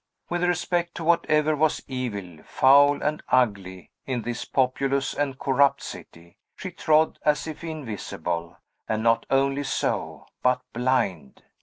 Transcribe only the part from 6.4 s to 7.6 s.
she trod as